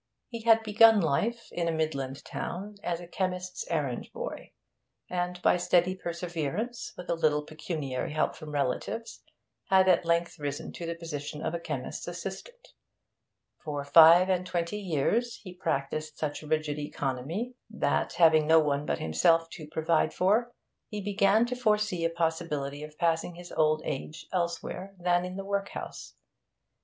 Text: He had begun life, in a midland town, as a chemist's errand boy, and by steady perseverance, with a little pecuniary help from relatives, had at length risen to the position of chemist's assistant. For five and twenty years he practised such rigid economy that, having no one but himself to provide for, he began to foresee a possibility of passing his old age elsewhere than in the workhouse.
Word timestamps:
He 0.29 0.41
had 0.41 0.63
begun 0.63 0.99
life, 0.99 1.51
in 1.51 1.67
a 1.67 1.71
midland 1.71 2.25
town, 2.25 2.77
as 2.81 2.99
a 2.99 3.05
chemist's 3.07 3.67
errand 3.69 4.09
boy, 4.11 4.51
and 5.11 5.39
by 5.43 5.57
steady 5.57 5.93
perseverance, 5.93 6.91
with 6.97 7.07
a 7.07 7.13
little 7.13 7.43
pecuniary 7.43 8.11
help 8.11 8.35
from 8.35 8.51
relatives, 8.51 9.21
had 9.65 9.87
at 9.87 10.03
length 10.03 10.39
risen 10.39 10.71
to 10.71 10.87
the 10.87 10.95
position 10.95 11.43
of 11.45 11.55
chemist's 11.61 12.07
assistant. 12.07 12.69
For 13.63 13.83
five 13.85 14.27
and 14.27 14.43
twenty 14.43 14.79
years 14.79 15.35
he 15.35 15.53
practised 15.53 16.17
such 16.17 16.41
rigid 16.41 16.79
economy 16.79 17.53
that, 17.69 18.13
having 18.13 18.47
no 18.47 18.57
one 18.59 18.87
but 18.87 18.97
himself 18.97 19.51
to 19.51 19.67
provide 19.67 20.15
for, 20.15 20.51
he 20.87 20.99
began 20.99 21.45
to 21.45 21.55
foresee 21.55 22.03
a 22.05 22.09
possibility 22.09 22.81
of 22.81 22.97
passing 22.97 23.35
his 23.35 23.51
old 23.51 23.83
age 23.85 24.25
elsewhere 24.33 24.95
than 24.97 25.25
in 25.25 25.35
the 25.35 25.45
workhouse. 25.45 26.15